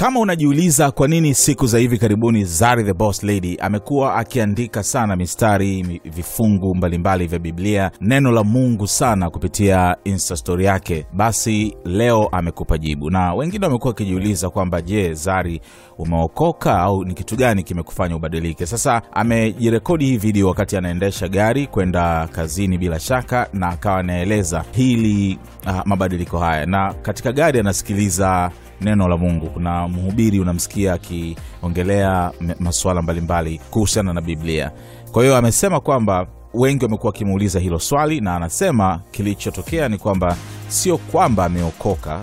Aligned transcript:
Kama 0.00 0.20
unajiuliza 0.20 0.90
kwa 0.90 1.08
nini 1.08 1.34
siku 1.34 1.66
za 1.66 1.78
hivi 1.78 1.98
karibuni 1.98 2.44
Zari 2.44 2.84
the 2.84 2.94
Boss 2.94 3.22
Lady 3.22 3.56
amekuwa 3.60 4.14
akiandika 4.14 4.82
sana 4.82 5.16
mistari, 5.16 6.00
vifungu 6.04 6.74
mbalimbali 6.74 7.26
vya 7.26 7.38
Biblia, 7.38 7.90
neno 8.00 8.32
la 8.32 8.44
Mungu 8.44 8.86
sana 8.86 9.30
kupitia 9.30 9.96
Insta 10.04 10.36
story 10.36 10.64
yake, 10.64 11.06
basi 11.12 11.76
leo 11.84 12.28
amekupa 12.32 12.78
jibu. 12.78 13.10
Na 13.10 13.34
wengine 13.34 13.66
wamekuwa 13.66 13.88
wakijiuliza 13.88 14.50
kwamba 14.50 14.82
je, 14.82 15.14
Zari 15.14 15.60
umeokoka 15.98 16.78
au 16.78 17.04
ni 17.04 17.14
kitu 17.14 17.36
gani 17.36 17.62
kimekufanya 17.62 18.16
ubadilike? 18.16 18.66
Sasa 18.66 19.02
amejirekodi 19.12 20.04
hii 20.04 20.16
video 20.16 20.48
wakati 20.48 20.76
anaendesha 20.76 21.28
gari 21.28 21.66
kwenda 21.66 22.26
kazini 22.32 22.78
bila 22.78 23.00
shaka, 23.00 23.48
na 23.52 23.68
akawa 23.68 23.98
anaeleza 23.98 24.64
hili 24.72 25.38
uh, 25.66 25.80
mabadiliko 25.84 26.38
haya, 26.38 26.66
na 26.66 26.94
katika 26.94 27.32
gari 27.32 27.60
anasikiliza 27.60 28.50
neno 28.80 29.08
la 29.08 29.16
Mungu. 29.16 29.46
Kuna 29.46 29.88
mhubiri 29.88 30.40
unamsikia 30.40 30.92
akiongelea 30.92 32.32
masuala 32.58 33.02
mbalimbali 33.02 33.60
kuhusiana 33.70 34.12
na 34.12 34.20
Biblia. 34.20 34.70
Kwa 35.12 35.22
hiyo 35.22 35.36
amesema 35.36 35.80
kwamba 35.80 36.26
wengi 36.54 36.84
wamekuwa 36.84 37.12
wakimuuliza 37.12 37.60
hilo 37.60 37.78
swali, 37.78 38.20
na 38.20 38.36
anasema 38.36 39.00
kilichotokea 39.10 39.88
ni 39.88 39.98
kwamba 39.98 40.36
sio 40.68 40.98
kwamba 40.98 41.44
ameokoka 41.44 42.20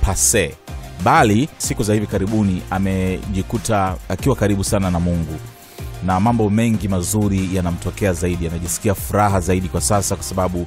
pase, 0.00 0.54
bali 1.04 1.48
siku 1.58 1.82
za 1.82 1.94
hivi 1.94 2.06
karibuni 2.06 2.62
amejikuta 2.70 3.96
akiwa 4.08 4.36
karibu 4.36 4.64
sana 4.64 4.90
na 4.90 5.00
Mungu 5.00 5.34
na 6.04 6.20
mambo 6.20 6.50
mengi 6.50 6.88
mazuri 6.88 7.48
yanamtokea 7.52 8.12
zaidi, 8.12 8.46
anajisikia 8.46 8.94
furaha 8.94 9.40
zaidi 9.40 9.68
kwa 9.68 9.80
sasa, 9.80 10.14
kwa 10.16 10.24
sababu 10.24 10.66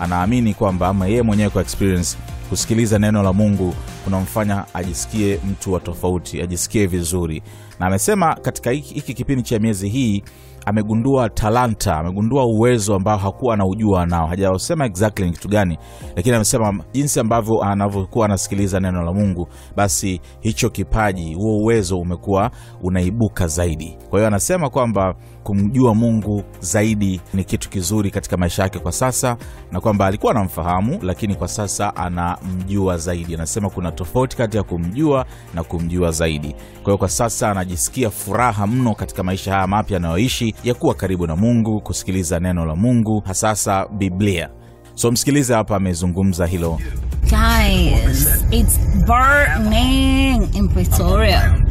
anaamini 0.00 0.54
kwamba 0.54 0.88
ama 0.88 1.06
yeye 1.06 1.22
mwenyewe 1.22 1.50
kwa 1.50 1.62
experience 1.62 2.16
kusikiliza 2.50 2.98
neno 2.98 3.22
la 3.22 3.32
Mungu 3.32 3.74
kunamfanya 4.04 4.64
ajisikie 4.74 5.40
mtu 5.50 5.72
wa 5.72 5.80
tofauti, 5.80 6.42
ajisikie 6.42 6.86
vizuri. 6.86 7.42
Na 7.80 7.86
amesema 7.86 8.34
katika 8.34 8.70
hiki 8.70 9.14
kipindi 9.14 9.42
cha 9.42 9.58
miezi 9.58 9.88
hii 9.88 10.22
amegundua 10.66 11.28
talanta, 11.28 11.96
amegundua 11.96 12.44
uwezo 12.46 12.94
ambao 12.94 13.18
hakuwa 13.18 13.54
anaujua 13.54 14.06
nao. 14.06 14.26
Hajasema 14.26 14.86
exactly 14.86 15.24
ni 15.26 15.32
kitu 15.32 15.48
gani, 15.48 15.78
lakini 16.16 16.34
amesema 16.36 16.84
jinsi 16.92 17.20
ambavyo 17.20 17.62
anavyokuwa 17.62 18.24
anasikiliza 18.26 18.80
neno 18.80 19.02
la 19.02 19.12
Mungu, 19.12 19.48
basi 19.76 20.20
hicho 20.40 20.70
kipaji, 20.70 21.34
huo 21.34 21.56
uwezo 21.56 21.96
umekuwa 21.98 22.50
unaibuka 22.82 23.46
zaidi. 23.46 23.96
Kwa 24.10 24.18
hiyo 24.18 24.26
anasema 24.26 24.70
kwamba 24.70 25.14
kumjua 25.42 25.94
Mungu 25.94 26.42
zaidi 26.60 27.20
ni 27.34 27.44
kitu 27.44 27.70
kizuri 27.70 28.10
katika 28.10 28.36
maisha 28.36 28.62
yake 28.62 28.78
kwa 28.78 28.92
sasa, 28.92 29.36
na 29.72 29.80
kwamba 29.80 30.06
alikuwa 30.06 30.32
anamfahamu, 30.32 30.98
lakini 31.02 31.34
kwa 31.34 31.48
sasa 31.48 31.96
anamjua 32.44 32.98
zaidi. 32.98 33.34
Anasema 33.34 33.70
kuna 33.70 33.92
tofauti 33.92 34.36
kati 34.36 34.56
ya 34.56 34.62
kumjua 34.62 35.26
na 35.54 35.64
kumjua 35.64 36.10
zaidi. 36.10 36.52
Kwa 36.52 36.84
hiyo 36.84 36.98
kwa 36.98 37.08
sasa 37.08 37.50
anajisikia 37.50 38.10
furaha 38.10 38.66
mno 38.66 38.94
katika 38.94 39.22
maisha 39.22 39.52
haya 39.54 39.66
mapya 39.66 39.96
anayoishi 39.96 40.54
ya 40.64 40.74
kuwa 40.74 40.94
karibu 40.94 41.26
na 41.26 41.36
Mungu, 41.36 41.80
kusikiliza 41.80 42.40
neno 42.40 42.66
la 42.66 42.76
Mungu, 42.76 43.22
hasasa 43.26 43.86
Biblia. 43.88 44.48
So 44.94 45.10
msikilize 45.12 45.54
hapa, 45.54 45.76
amezungumza 45.76 46.46
hilo. 46.46 46.78
Guys, 47.22 48.28
it's 48.50 48.78
burning 49.06 50.48
in 50.54 50.68
Pretoria. 50.68 51.64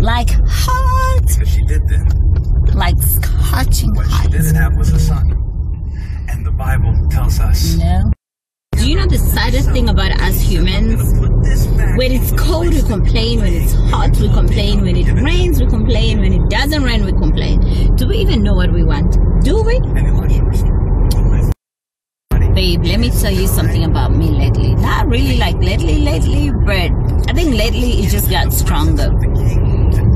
Like 0.00 0.34
hot, 0.66 1.46
She 1.46 1.62
did 1.62 1.82
that. 1.88 2.14
like 2.74 3.02
scorching 3.02 3.96
What 3.96 4.06
she 4.10 4.14
hot. 4.18 4.32
Saddest 9.48 9.70
thing 9.70 9.88
about 9.88 10.12
us 10.20 10.42
humans? 10.42 11.00
When 11.96 12.12
it's 12.12 12.32
cold, 12.32 12.68
we 12.68 12.82
complain. 12.82 13.40
When 13.40 13.54
it's 13.54 13.72
hot, 13.90 14.14
we 14.18 14.28
complain. 14.28 14.82
When 14.82 14.94
it 14.94 15.10
rains, 15.22 15.58
we 15.58 15.66
complain. 15.66 16.20
When 16.20 16.34
it 16.34 16.50
doesn't 16.50 16.82
rain, 16.82 17.02
we 17.02 17.12
complain. 17.12 17.96
Do 17.96 18.08
we 18.08 18.18
even 18.18 18.42
know 18.42 18.52
what 18.52 18.70
we 18.70 18.84
want? 18.84 19.16
Do 19.42 19.62
we? 19.62 19.80
Babe, 22.52 22.84
let 22.84 23.00
me 23.00 23.08
tell 23.08 23.32
you 23.32 23.46
something 23.46 23.84
about 23.84 24.12
me 24.12 24.28
lately. 24.28 24.74
Not 24.74 25.06
really 25.06 25.38
like 25.38 25.56
lately, 25.56 26.00
lately, 26.00 26.50
but 26.66 26.90
I 27.30 27.32
think 27.32 27.56
lately 27.56 28.02
it 28.02 28.10
just 28.10 28.28
got 28.28 28.52
stronger. 28.52 29.10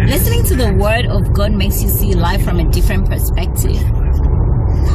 Listening 0.04 0.44
to 0.44 0.56
the 0.56 0.75
word 0.75 1.06
of 1.06 1.32
God 1.32 1.53
makes 1.53 1.82
you 1.82 1.88
see 1.88 2.12
life 2.12 2.44
from 2.44 2.60
a 2.60 2.70
different 2.70 3.09
perspective. 3.09 3.81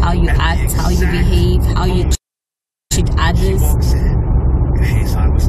How 0.03 0.11
you 0.11 0.29
act, 0.29 0.73
how 0.73 0.89
you 0.89 1.07
behave, 1.07 1.63
how 1.75 1.85
you 1.85 2.11
treat 2.91 3.09
others. 3.17 3.96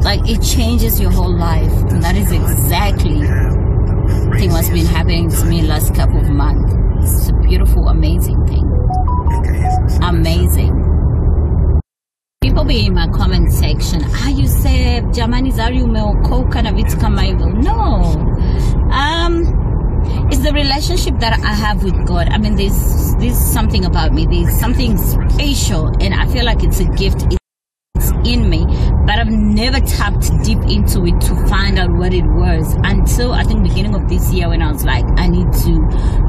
Like 0.09 0.27
it 0.27 0.41
changes 0.41 0.99
your 0.99 1.11
whole 1.11 1.37
life. 1.37 1.71
And 1.91 2.01
that 2.01 2.15
is 2.15 2.31
exactly 2.31 3.21
thing 4.39 4.49
what's 4.49 4.71
been 4.71 4.87
happening 4.87 5.29
to 5.29 5.45
me 5.45 5.61
last 5.61 5.93
couple 5.93 6.19
of 6.19 6.27
months. 6.31 6.73
It's 7.03 7.29
a 7.29 7.33
beautiful, 7.47 7.89
amazing 7.89 8.43
thing. 8.47 8.65
Amazing. 10.01 10.73
People 12.41 12.63
be 12.63 12.87
in 12.87 12.95
my 12.95 13.07
comment 13.09 13.53
section, 13.53 14.01
ah, 14.03 14.29
you 14.29 14.47
said 14.47 15.03
jamani 15.13 15.51
Zari 15.51 15.83
umeokoka 15.83 16.61
na 16.63 16.71
vitu 16.71 16.97
kama 16.97 17.21
hivyo. 17.21 17.47
No. 17.47 18.01
Um, 18.91 19.45
it's 20.31 20.41
the 20.41 20.53
relationship 20.53 21.19
that 21.19 21.33
I 21.33 21.53
have 21.53 21.83
with 21.83 22.07
God. 22.07 22.29
I 22.31 22.39
mean, 22.39 22.55
there's 22.55 23.15
there's 23.19 23.53
something 23.53 23.85
about 23.85 24.11
me. 24.13 24.25
There's 24.25 24.59
something 24.59 24.97
special, 24.97 25.91
and 26.01 26.15
I 26.15 26.25
feel 26.25 26.45
like 26.45 26.63
it's 26.63 26.79
a 26.79 26.85
gift. 26.97 27.38
In 28.25 28.49
me, 28.49 28.65
but 29.05 29.19
I've 29.19 29.29
never 29.29 29.79
tapped 29.79 30.31
deep 30.43 30.59
into 30.59 31.05
it 31.05 31.19
to 31.21 31.47
find 31.47 31.79
out 31.79 31.91
what 31.91 32.13
it 32.13 32.25
was 32.25 32.75
until 32.83 33.33
I 33.33 33.43
think 33.43 33.63
beginning 33.63 33.95
of 33.95 34.07
this 34.07 34.31
year 34.31 34.49
when 34.49 34.61
I 34.61 34.71
was 34.71 34.83
like, 34.83 35.05
I 35.17 35.27
need 35.27 35.51
to, 35.51 35.71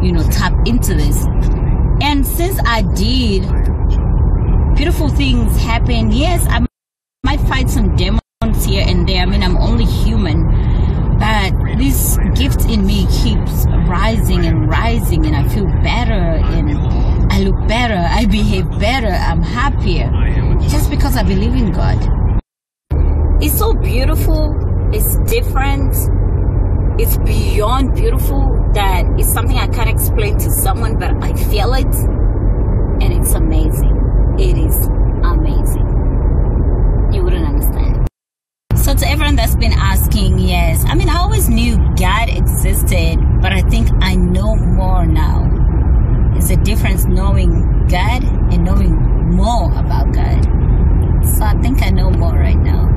you 0.03 0.13
know, 0.13 0.23
tap 0.31 0.55
into 0.67 0.95
this. 0.95 1.25
And 2.03 2.27
since 2.27 2.59
I 2.65 2.83
did, 2.95 3.43
beautiful 4.77 5.09
things 5.09 5.57
happen. 5.63 6.13
Yes, 6.13 6.47
I 6.49 6.65
might 7.25 7.41
fight 7.41 7.69
some 7.69 7.95
demons 7.97 8.21
here 8.65 8.85
and 8.87 9.09
there. 9.09 9.23
I 9.23 9.27
mean, 9.27 9.43
I'm 9.43 9.57
only 9.57 9.85
human, 9.85 10.45
but 11.19 11.53
this 11.77 12.19
gift 12.35 12.65
in 12.65 12.87
me 12.87 13.07
keeps 13.23 13.67
rising 13.87 14.47
and 14.47 14.69
rising, 14.69 15.27
and 15.27 15.37
I 15.37 15.47
feel 15.49 15.67
better 15.83 16.13
and 16.13 16.71
I 17.33 17.41
look 17.41 17.69
better. 17.69 17.97
I 17.97 18.27
behave 18.27 18.69
better. 18.79 19.09
I'm 19.09 19.43
happier 19.43 20.11
just 20.69 20.91
because 20.91 21.17
I 21.17 21.23
believe 21.23 21.55
in 21.55 21.73
God. 21.73 21.99
It's 23.43 23.59
so 23.59 23.73
beautiful. 23.75 24.55
It's 24.93 25.17
different. 25.31 25.95
It's 27.01 27.17
beyond 27.19 27.95
beautiful 27.95 28.61
that 28.75 29.05
it's 29.19 29.33
something 29.33 29.57
I 29.57 29.69
can't 29.69 29.89
explain 29.89 30.37
to 30.39 30.51
someone, 30.51 30.99
but 30.99 31.13
I 31.23 31.33
feel 31.33 31.73
it, 31.75 31.87
and 33.03 33.13
it's 33.13 33.33
amazing. 33.33 33.97
It 34.39 34.59
is 34.59 34.77
amazing. 35.25 35.89
You 37.13 37.25
wouldn't 37.25 37.47
understand. 37.47 38.09
So 38.77 38.95
to 38.95 39.09
everyone 39.09 39.37
that's 39.37 39.57
been 39.57 39.73
asking, 39.73 40.39
yes, 40.39 40.85
I 40.87 40.95
mean 40.95 41.09
I 41.09 41.19
always 41.19 41.49
knew 41.49 41.77
God 41.97 42.29
existed, 42.29 43.19
but 43.41 43.53
I 43.53 43.63
think 43.63 43.89
I 44.03 44.17
know 44.17 44.55
more 44.57 45.07
now. 45.07 45.49
It's 46.37 46.51
a 46.51 46.57
difference 46.57 47.05
knowing 47.07 47.87
God 47.89 48.25
and 48.53 48.65
knowing 48.65 49.20
more 49.31 49.73
about 49.79 50.13
God. 50.13 50.45
So 51.37 51.45
I 51.45 51.55
think 51.63 51.83
I 51.83 51.91
know 51.91 52.11
more 52.11 52.33
right 52.35 52.59
now. 52.59 52.90